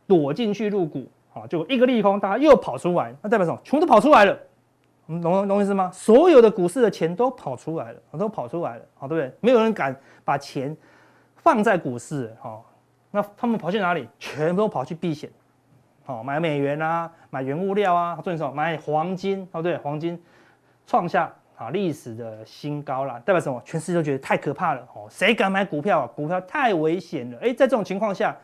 [0.07, 1.05] 躲进去入股。
[1.33, 3.59] 好，就一个利空，大家又跑出来，那代表什么？
[3.62, 4.37] 全都跑出来了。
[5.07, 5.90] 懂懂意思吗？
[5.93, 9.35] 所有的股市的钱都跑出来了，都跑出来了，好对不对？
[9.40, 10.77] 没有人敢把钱
[11.37, 12.64] 放在股市，好，
[13.11, 14.09] 那他们跑去哪里？
[14.21, 15.29] 全部都跑去避险。
[16.05, 20.21] 好，买美元啊，买原物料啊，重点是买黄金哦，对，黄金
[20.87, 23.61] 创下啊历史的新高了，代表什么？
[23.64, 26.07] 全世界都觉得太可怕了哦，谁敢买股票啊？
[26.14, 27.38] 股票太危险了。
[27.40, 28.37] 哎，在这种情况下，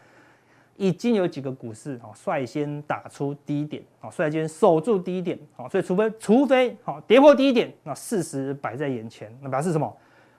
[0.76, 9.96] 已经有几个股市哦率先打出低点哦，率先守住低点哦，所以除非除非好跌破低点，那事实摆在眼前，那表示什么？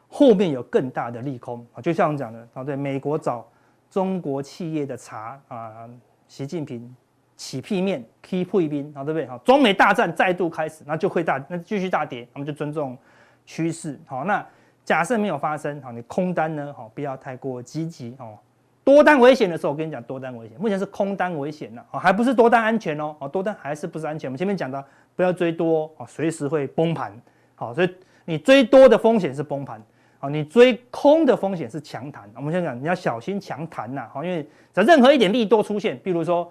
[0.08, 3.46] 后面有更大的利空啊，就像我们讲的啊，对，美国找
[3.90, 5.90] 中国企业的茶啊，
[6.28, 6.96] 习近平。
[7.38, 9.28] 起屁面，key 破冰，好对不对？
[9.28, 12.98] 好，中美大战再度开始，那就会大，那继续大跌，我们就尊重
[13.46, 14.00] 趋势。
[14.08, 14.44] 好，那
[14.84, 16.74] 假设没有发生，好，你空单呢？
[16.76, 18.36] 好，不要太过积极哦。
[18.88, 20.58] 多单危险的时候，我跟你讲，多单危险。
[20.58, 23.14] 目前是空单危险呢，哦，还不是多单安全哦。
[23.20, 24.30] 哦，多单还是不是安全？
[24.30, 24.82] 我们前面讲的，
[25.14, 27.12] 不要追多哦，随时会崩盘。
[27.56, 29.84] 好，所以你追多的风险是崩盘，
[30.20, 32.32] 好，你追空的风险是强弹。
[32.34, 34.42] 我们先讲，你要小心强弹呐，好，因为
[34.74, 36.50] 只要任何一点利多出现，比如说。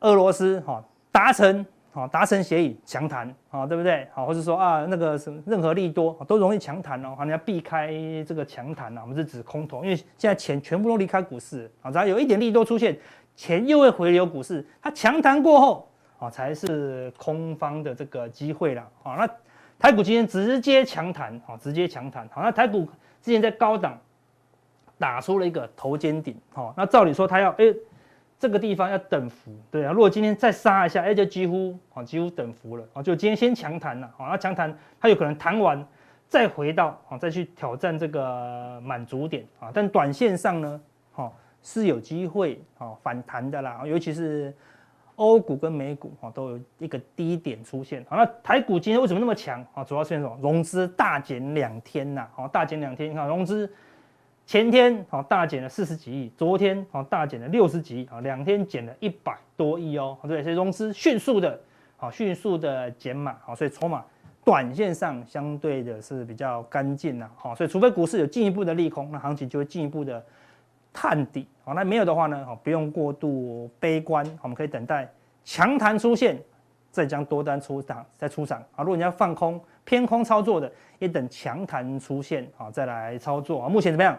[0.00, 0.82] 俄罗斯哈
[1.12, 4.08] 达成好达成协议强弹啊，对不对？
[4.14, 7.92] 好，或者说啊那个什么任何利多都容易强弹哦，好，你要避开
[8.26, 9.02] 这个强弹啊。
[9.02, 12.98] 我们是指空头，因为现在钱全部都离开股市啊，只要有一点利多出现，
[13.36, 14.66] 钱又会回流股市。
[14.80, 19.14] 它强弹过后啊，才是空方的这个机会了好。
[19.16, 19.28] 那
[19.78, 22.26] 台股今天直接强弹啊，直接强弹。
[22.32, 22.86] 好，那台股
[23.20, 23.98] 之前在高档
[24.98, 27.64] 打出了一个头肩顶，好，那照理说它要哎。
[28.42, 35.86] 这个地方要等幅，对啊，如果今天再杀一下，哎，就几乎啊，几乎等幅了啊，就今天先强弹了，啊，那强弹它有可能弹完
[36.26, 40.80] 再回到啊，再去挑战这个满足点啊，但短线上呢，
[41.12, 44.52] 哈是有机会啊反弹的啦，尤其是
[45.14, 49.84] 欧股跟美股啊都有一个低点出现，好，那台股今天为什么那么强啊？
[49.84, 50.36] 主要是什么？
[50.42, 53.72] 融资大减两天呐，好，大减两天，你看融资。
[54.44, 61.58] 前天好大减了四十几亿，昨天好大减了六十几亿，啊，两天减了一百多亿哦，对，所以融资迅速的，
[61.96, 64.04] 好迅速的减码，好，所以筹码
[64.44, 70.22] 短线上相对的是比较干净呐，好，所以除非股市有进一步的利空，那行情就会进一步的
[70.92, 75.10] 探底，好，那没有的话呢，好，不用过度悲观，我们可以等待
[75.44, 76.38] 强弹出现，
[76.90, 78.82] 再将多单出场，再出场啊。
[78.82, 83.68] 如果你要放空偏空操作的，也等强弹出现，好，再来操作啊。
[83.68, 84.18] 目前怎么样？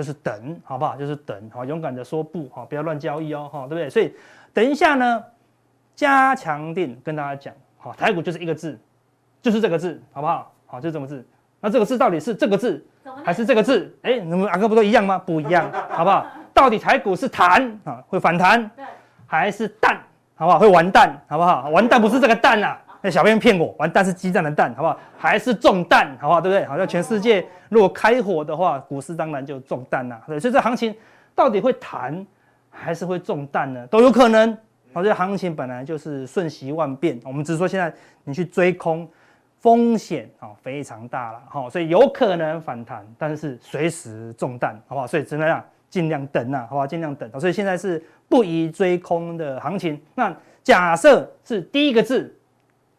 [0.00, 0.96] 就是等，好不好？
[0.96, 3.90] 就是等，好，勇敢的说不，好，不要乱交易哦，哈，对不对？
[3.90, 4.14] 所以
[4.50, 5.22] 等一下呢，
[5.94, 8.80] 加强定跟大家讲，好，台股就是一个字，
[9.42, 10.50] 就是这个字，好不好？
[10.64, 11.22] 好，就这么字。
[11.60, 12.82] 那这个字到底是这个字
[13.22, 13.94] 还是这个字？
[14.00, 15.18] 哎，你们阿哥不都一样吗？
[15.18, 16.26] 不一样，好不好？
[16.54, 18.70] 到底台股是弹啊，会反弹，
[19.26, 20.00] 还是蛋，
[20.34, 20.58] 好不好？
[20.58, 21.68] 会完蛋，好不好？
[21.68, 24.98] 完蛋不是这个蛋啊，那小编骗我，完蛋是鸡蛋的蛋，好不好？
[25.16, 26.40] 还是中弹，好不好？
[26.40, 26.64] 对不对？
[26.66, 30.20] 好像全世界如果开火的话，股市当然就中弹呐。
[30.26, 30.94] 对，所以这行情
[31.34, 32.26] 到底会弹
[32.68, 33.86] 还是会中弹呢？
[33.86, 34.56] 都有可能。
[34.92, 37.92] 好，这行情本来就是瞬息万变，我们只是说现在
[38.24, 39.08] 你去追空。
[39.62, 45.06] 风险啊非常大了哈，所以有可能反弹，但是随时中弹，好不好？
[45.06, 46.86] 所以只能让尽量等呐，好不好？
[46.86, 47.30] 尽量等。
[47.38, 50.00] 所以现在是不宜追空的行情。
[50.14, 52.34] 那假设是第一个字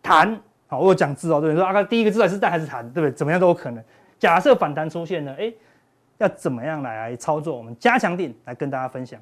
[0.02, 3.12] 弹，好，我有讲字哦，对，说阿哥第一个字还是弹还是弹，对不对？
[3.12, 3.84] 怎么样都有可能。
[4.20, 5.54] 假设反弹出现呢，哎，
[6.18, 7.58] 要怎么样来操作？
[7.58, 9.20] 我们加强点来跟大家分享。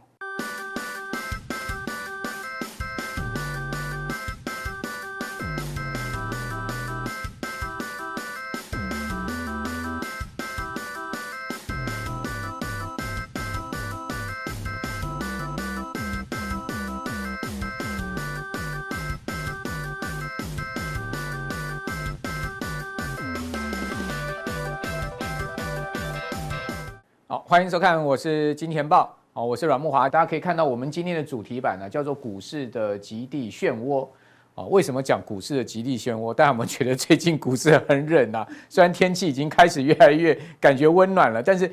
[27.32, 30.10] 好欢迎收看，我是金钱豹，好，我是阮慕华。
[30.10, 34.08] 大家可以看到，我们今天的主题版呢，叫做股市的极地漩涡。
[34.56, 36.34] 啊，为什么讲股市的极地漩涡？
[36.34, 38.48] 大家有没有觉得最近股市很冷啊？
[38.68, 41.72] 虽然天气已经开始越来越感觉温暖了，但是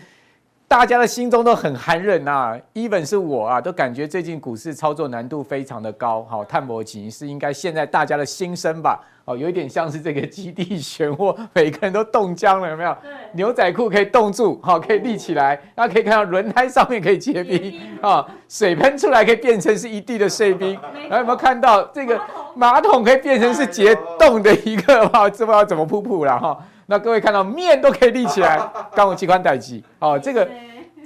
[0.68, 2.54] 大家的心中都很寒冷啊。
[2.74, 6.22] even 是我啊，都感觉最近股市操作难度非常的高。
[6.24, 9.02] 好，探博奇是应该现在大家的心声吧？
[9.26, 12.96] 哦，有一点像是这个基地漩涡，每个人都冻僵了，有没有？
[13.02, 13.10] 对。
[13.32, 15.60] 牛仔裤可以冻住，好，可以立起来。
[15.74, 20.78] 大家可以看到轮胎上面可以结冰，啊，水喷出来可以变成是一地的碎冰。
[21.08, 22.20] 然后有没有看到这个
[22.54, 25.08] 马桶可以变成是结冻的一个？
[25.08, 26.38] 哈， 知不知道怎么噗噗了？
[26.38, 28.60] 哈，那各位看到面都可以立起来，
[28.94, 30.48] 刚我机关待机，哦，这个。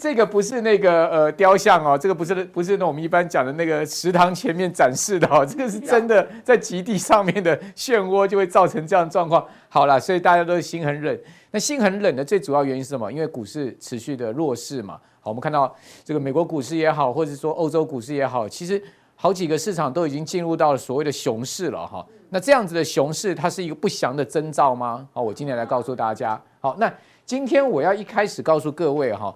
[0.01, 9.47] 这个不是那个呃雕像哦，这个不是不是那我们一般讲的那个食堂前面展示的哦， 这个是真的在极地上面的漩涡就会造成这样的状况。
[9.69, 11.19] 好了，所以大家都心很冷。
[11.51, 13.13] 那心很冷的最主要原因是什么？
[13.13, 14.99] 因为股市持续的弱势嘛。
[15.21, 15.71] 好，我们看到
[16.03, 18.83] 这个美国股市也好，或者说欧洲股市也好，其实
[19.17, 22.07] 好几个市场都已经进入到了所谓的熊市了哈。
[22.31, 25.07] 那这样子的熊市，它是一个不祥的征兆吗？
[25.13, 26.41] 好，我今天来告诉大家。
[26.59, 26.91] 好，那
[27.27, 29.35] 今天我要一开始告诉各位哈。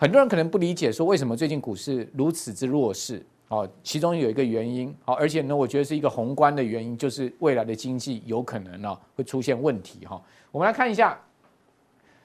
[0.00, 3.22] 很多人可能不理解，说为什么最近股市如此之弱势？
[3.48, 10.18] 哦，其中有一个原因，好，而且呢，我觉得是一个宏观的原因，就是未来的经济有可能呢会出现问题哈。
[10.50, 11.20] 我们来看一下，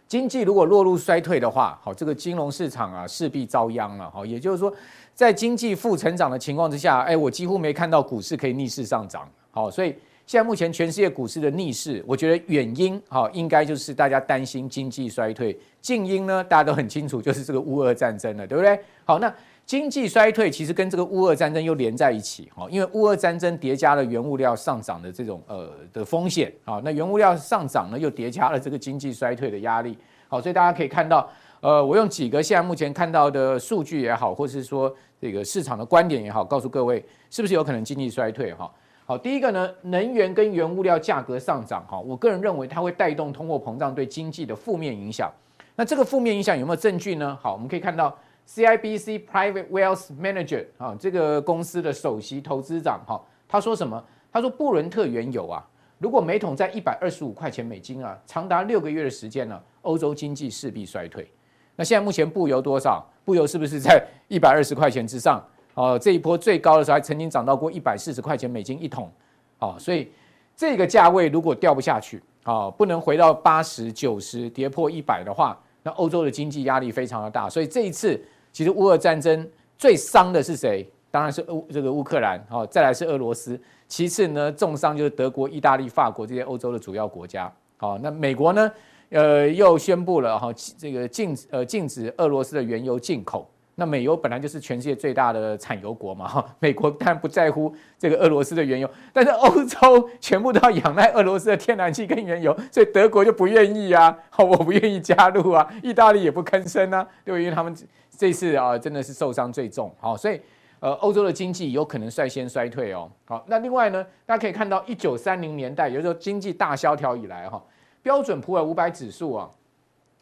[0.07, 4.09] 经济如果落入衰退的话，好，这个金融市场啊势必遭殃了。
[4.09, 4.73] 哈，也就是说，
[5.13, 9.29] 在经济负成长的情况之下，哎，我几乎没看到股市可以逆势上涨。
[9.51, 9.93] 好，所以。
[10.25, 18.79] 现在目前全世界股市的逆势，我觉得远因哈应该就是大家担心经济衰退，近因呢大家都很清楚，就是这个乌俄战争了，对不对？
[19.05, 19.31] 好，那
[19.67, 29.95] 经济衰退其实跟这个乌俄战争又连在一起哈，因为乌俄战争叠加了原物料上涨的这种呃的风险啊，那原物料上涨呢又叠加了这个经济衰退的压力，
[30.27, 31.29] 好，所以大家可以看到，
[31.61, 38.71] 呃，我用几个现在目前看到的数据也好，或是说这个市场的观点也好，告诉各位是不是有可能经济衰退哈？
[39.07, 45.31] 好，第一个呢，能源跟原物料价格上涨，哈，我个人认为它会带动通货膨胀对经济的负面影响。
[45.75, 47.37] 那这个负面影响有没有证据呢？
[47.39, 48.17] 好，我们可以看到
[48.49, 54.03] CIBC Private Wealth Manager 啊，这个公司的首席投资长哈，他说什么？
[54.31, 55.63] 他说布伦特原油啊，
[55.99, 61.31] 如果每桶在一百二十五块钱美金啊，长达六个月的时间呢，欧洲经济势必衰退。
[61.75, 63.07] 那现在目前布油多少？
[63.23, 65.39] 布油是不是在一百二十块钱之上？
[65.75, 69.11] 哦，这一波最高的时候还曾经涨到过一百四十块钱美金一桶，
[69.59, 70.09] 哦，所以
[70.55, 77.49] 这个价位如果掉不下去，啊，不能回到八十九十跌破一百的话，那欧洲的经济压力非常的大。
[77.49, 78.19] 所以这一次
[78.51, 80.89] 其实乌俄战争最伤的是谁？
[81.11, 87.51] 当然是乌这个乌克兰，哦，再来是俄罗斯，其次呢重伤就是德国、意大利、法国这些欧洲的主要国家。
[87.77, 88.71] 好，那美国呢，
[89.09, 93.49] 呃，又宣布了哈，这个禁呃禁止俄罗斯的原油进口。
[93.77, 107.75] 那美油本来就是全世界最大的产油国嘛，哈，美国当然不在乎这个俄罗斯的原油，但是欧洲全部都要仰赖俄罗斯的天然气跟原油，所以德国就不愿意啊，好，我不愿意加入啊，意大利也不吭声啊，对，因为他们
[108.17, 110.39] 这次啊真的是受伤最重，好，所以
[110.79, 117.61] 呃欧洲的经济有可能率先衰退哦，好，那另外呢，大家可以看到一九三零年代，也就是说经济大萧条以来哈，
[118.01, 119.49] 标准普尔五百指数啊，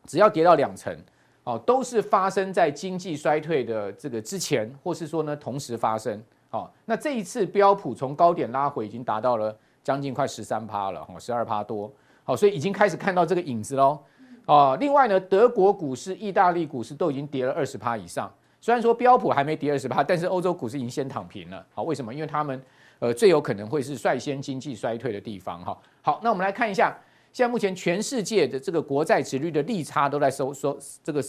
[0.07, 0.97] 只要跌到两成。
[1.43, 6.21] 哦，都是发生在经济衰退的这个之前，或是说呢同时发生。
[6.51, 9.53] 哦，那这一次标普从高点拉回，已经达到了
[9.83, 11.91] 将近快十三趴了，哦，十二趴多。
[12.23, 13.99] 好，所以已经开始看到这个影子喽。
[14.45, 18.31] 哦，另外呢，德国股市、意大利股市都已经跌了二十趴以上。
[18.61, 21.65] 虽然说标普还没跌二十趴，但是欧洲股市已经先躺平了。
[21.73, 22.13] 好，为什么？
[22.13, 22.61] 因为他们
[22.99, 25.61] 呃最有可能会是率先经济衰退的地方。
[25.65, 26.95] 哈，好，那我们来看一下。
[27.33, 31.19] 现在目前全世界的这个国债殖率的利差都在收收这个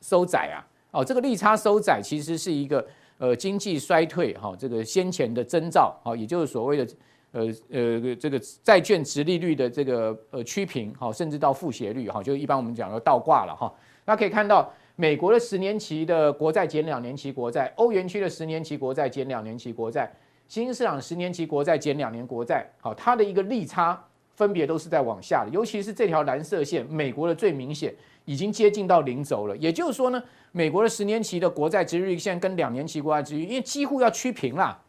[0.00, 2.86] 收窄啊，哦，这个利差收窄其实是一个
[3.18, 6.94] 呃经济衰退哈这个先前的征兆，好，也就是所谓的
[7.32, 13.74] 呃呃这个债券殖利率的这个呃趋平，好，甚至到负斜率哈，就一般我们讲的倒挂了哈。
[14.04, 20.08] 那可以看到美国的十年期的国债减两年期国债，欧元区的十年期国债减两年期国债，
[20.46, 24.00] 新兴市场十年期国债减两年国债，好，它的一个利差。
[24.38, 27.92] 分别都是在往下的，尤其是这条蓝色线，美国的最明显，
[28.24, 29.56] 已经接近到零轴了。
[29.56, 30.22] 也就是说呢，
[30.52, 34.80] 美国的十年期的国债殖利率线跟两年期国债殖利率，因为几乎要趋平了，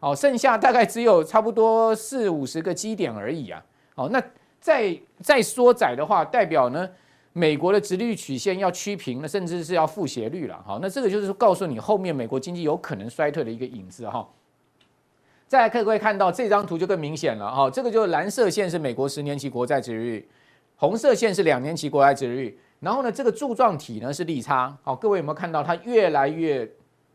[0.00, 3.62] 哦，剩下大概只有差不多四五十个基点而已啊。
[3.96, 4.22] 哦，那
[4.58, 6.88] 再再缩窄的话，代表呢，
[7.34, 10.64] 美国的殖利率曲线要趋平了，甚至是要负斜率了。
[10.66, 14.26] 好，那这个就是告诉你，后面美国经济有可能衰退的一个影子哈。
[15.54, 20.28] 再来，各位看到这张图就更明显了哈，这个就是蓝色线是美国十年期国债殖利率，
[20.74, 26.68] 红色线是两年期国债殖利率，然后呢，这个柱状体呢是利差，好，各位有没有看到它越来越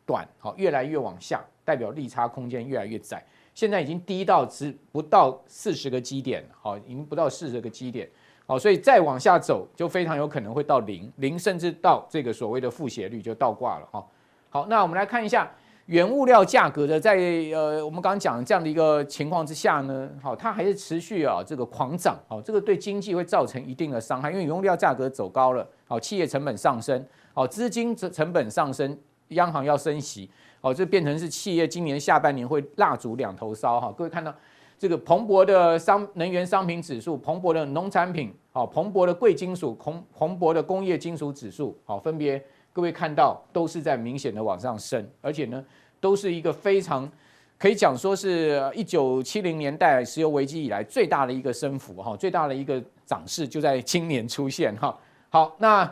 [0.06, 3.22] 短，好，越来越往下，代表利差空间越来越窄，
[3.54, 8.10] 现在已经低到只不到四十个基点，好，已经不到四十个基点，
[8.48, 14.08] 好，所以再往下走就非常有可能会到零，零甚至到这个所谓的负斜率就倒挂了哈，
[14.50, 15.52] 好，那我们来看一下。
[15.90, 17.16] 原物料价格的在
[17.52, 28.96] 呃，我们刚刚讲这样的一个情况之下呢，好，它还是持续啊这个狂涨，好，这个对经济会造成一定的伤害，因为原物料价格走高了，好，企业成本上升，好，资金成本上升，
[29.30, 30.30] 央行要升息，
[30.62, 33.92] 好，这变成是企业今年下半年会蜡烛两头烧哈。
[33.98, 34.32] 各位看到
[34.78, 42.40] 这个彭博的商能源商品指数，彭博的农产品，好，彭博的贵金属，彭彭博的工业金属指数，好，分别。
[42.72, 45.64] 各位看到都是在明显的往上升，而且呢，
[46.00, 47.10] 都是一个非常
[47.58, 54.98] 可以讲说是一九七零年代石油危机以来最大的一个升幅哈，最大的一个涨势就在今年出现哈。
[55.30, 55.92] 好，那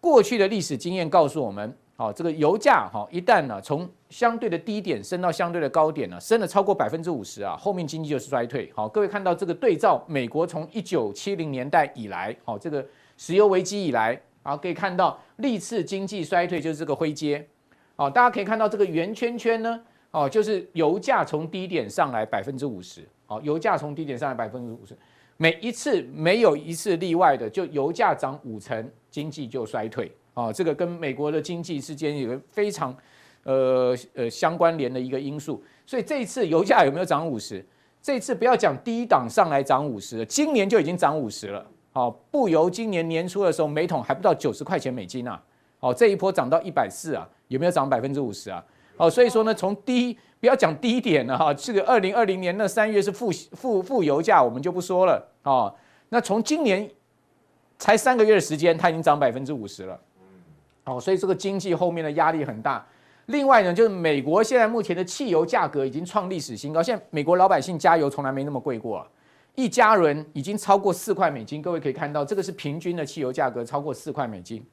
[0.00, 8.70] 过去的历史经验告诉我们，好，这个油价哈一旦呢从相对的低点升到相对的高点呢，升了超过百分之五十啊，后面经济就是衰退。
[8.74, 12.84] 好，各位看到这个对照美国从一九七零年代以来，好，这个
[13.16, 14.20] 石油危机以来。
[14.46, 17.44] 好，可以看到历次经济衰退就是这个灰阶，
[17.96, 19.80] 哦，大家可以看到这个圆圈圈呢，
[20.12, 24.96] 哦，就是油价从低点上来百分之五十，哦，油价从低点上来百分之五十，
[25.36, 32.96] 每一次没有一次例外的，就油价涨五成，经济就衰退，哦，这个跟美国的经济之间有个非常
[33.42, 37.66] 呃呃相关联的一个因素，所以这一次油价有没有涨五十？
[38.00, 41.66] 这次不要讲低档上来涨五十了，今年就已经涨五十了。
[41.96, 45.42] 哦，布油今年年初的时候，每桶还不到九十块钱美金啊！
[45.80, 48.62] 哦，这一波涨到一百四啊，有没有涨百分之五十啊？
[48.98, 55.74] 哦，所以说呢，从低不要讲低点了哈，这个二零二零年那三月是负负负油价，我们就不说了哦。
[56.10, 56.86] 那从今年
[57.78, 59.98] 才三个月的时间，它已经涨百分之五十了。
[60.84, 62.86] 哦，所以这个经济后面的压力很大。
[63.26, 69.06] 另外呢，就是美国现在目前的汽油价格已经创历史新高，现在美国老百姓加油从来没那么贵过啊。
[69.56, 74.64] 一加仑已经超过四块美金，各位可以看到，这个是平均的汽油价格超过四块美金。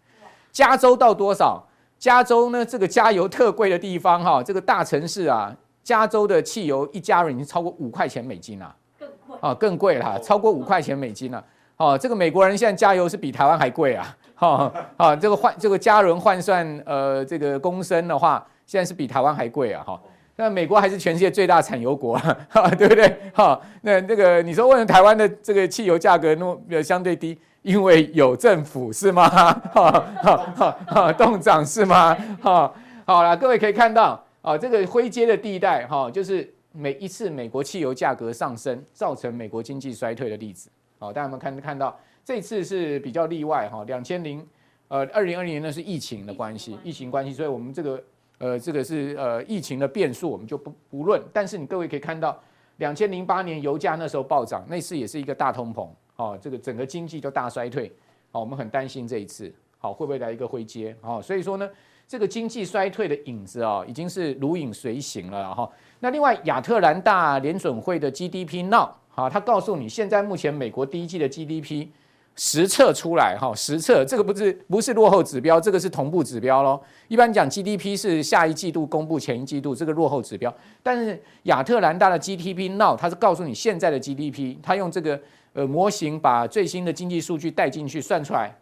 [0.52, 1.66] 加州到多少？
[1.97, 2.66] 加州呢？
[2.66, 11.43] 这个加油特贵的地方哈，这个大城市啊，加州的汽油一加仑已经超过五块钱美金了，更贵啊，更贵了，超过五块钱美金了。
[11.78, 14.18] 哦，这个美国人现在加油是比台湾还贵啊！
[14.36, 19.82] 哈啊，这个换这个加仑换算呃这个公升的话，现在是比台湾还贵啊！
[19.88, 20.01] 哈。
[20.36, 22.18] 那美国还是全世界最大产油国，
[22.50, 23.18] 哈，对不对？
[23.34, 27.38] 哈，那那个你说为什么台湾的这个汽油价格那么相对低？
[27.62, 29.30] 因为有政府是吗？
[29.30, 32.14] 哈，哈，哈，哈，冻涨是吗？
[32.42, 32.74] 哈，
[33.06, 40.70] 好了，各位可以看到啊，这个灰阶的地带哈，就是每一次美国汽油价格上升造成美国经济衰退的例子。
[41.00, 41.98] 好，大家有没有看看到？
[42.26, 44.46] 这次是比较例外哈，两千零
[44.88, 48.02] 呃，二零二零年呢是疫情的关系，疫情关系，所以我们这个
[48.40, 51.22] 呃这个是呃疫情的变数，我们就不不论。
[51.32, 52.38] 但是你各位可以看到，
[52.78, 57.92] 两千零八年油价那时候暴涨，那次也是一个大通膨，哦，这个整个经济都大衰退，
[58.32, 60.96] 哦，我们很担心这一次，好、会不会来一个回接？
[61.02, 61.70] 哦，所以说呢，
[62.08, 65.70] 这个经济衰退的影子啊、已经是如影随形了哈、
[66.00, 71.88] 那另外亚特兰大联准会的 GDP Now，好，他告诉你现在目前美国第一季的 GDP。
[72.36, 76.82] 实测出来哈，实测这个不是不是落后指标，这个是同步指标喽。
[77.08, 85.20] 一般讲 GDP 是下一季度公布前一季度这个落后指标，但是亚特兰大的 GDP Now 它是告诉你现在的 GDP，它用这个
[85.54, 88.58] 呃模型把最新的经济数据带进去算出来，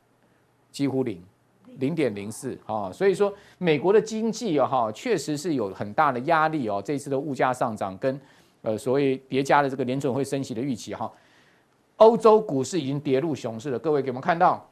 [0.69, 1.23] 几乎零，
[1.77, 2.91] 零点零四啊。
[2.91, 8.19] 所以说美国的经济啊哈确实是有很大的压力哦，这次的物价上涨跟
[8.63, 11.09] 呃所谓叠加的这个联准会升息的预期哈。
[12.01, 14.67] 欧洲股市已经跌入熊市了，各位给我们看到，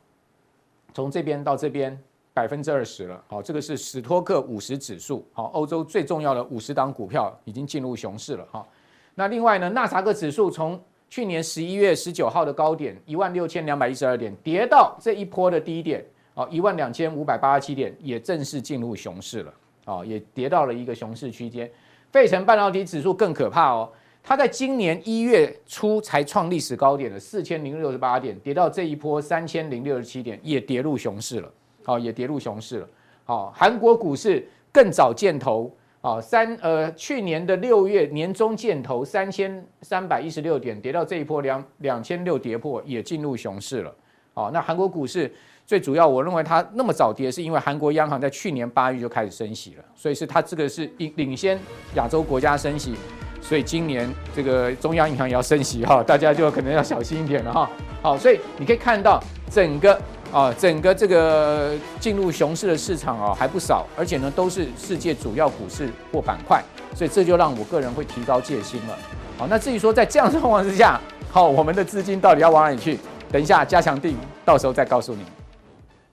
[0.96, 1.96] 从这边到这边
[2.34, 3.24] 百分之二十了。
[3.28, 8.44] 好，这个是史托克五十指数，好，欧洲最重要的五十档股票已经进入熊市了。
[8.52, 8.68] 哈，
[9.14, 16.04] 那另外呢，纳斯达克指数从去年十一月十九号的高点一万六千两百一十二点，跌到这一波的低点，
[16.34, 19.54] 哦，一万两千五百八十七点，也正式进入熊市了。
[19.86, 21.70] 哦，也跌到了一个熊市区间。
[22.12, 23.88] 费城半导体指数更可怕哦。
[24.30, 31.52] 它在今年一月初才创历史高点的四千零六十八点，跌到这一波三千零六十七点，也跌入熊市了。
[31.84, 32.88] 好，也跌入熊市了。
[33.24, 35.76] 好，韩国股市更早见头。
[36.02, 43.92] 啊，三呃，去年的六月年中见头三千三百一十六点，跌到这一波两两千六跌破，也进入熊市了。
[44.36, 45.34] 好，那韩国股市
[45.66, 51.60] 最主要，我认为它那么早跌，是因为韩国央行在去年八月就开始升息了，所以是它这个是领领先
[51.96, 52.94] 亚洲国家升息。
[53.42, 57.70] 所以今年这个中央银行也要升息哈， 大家就可能要小心一点了哈。
[58.02, 59.22] 好，所以你可以看到
[59.52, 60.00] 整个
[60.32, 66.64] 啊，整个这个进入熊市的市场啊还不少，而且呢都是世界主要股市或板块，
[66.96, 68.98] 所以这就让我个人会提高戒心了。
[69.38, 71.00] 好，那至于说在这样的状况之下，
[71.32, 73.00] 好，我们的资金到底要往哪里去？
[73.32, 75.24] 等一下加强定，到时候再告诉你。